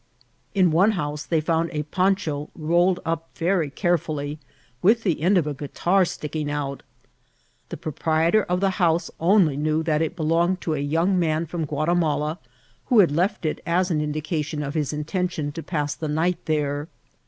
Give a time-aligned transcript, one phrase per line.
[0.55, 4.39] In one house they found a poncha rolled up very carefully,
[4.81, 6.81] with the end of a guitar sticking out.
[7.69, 11.65] The proprietor of the house only knew that it belonged to a young man from
[11.67, 12.39] Guatimala,
[12.87, 16.87] who had left it as an indication of his intention to pass the night there.